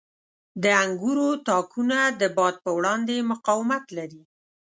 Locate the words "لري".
3.97-4.23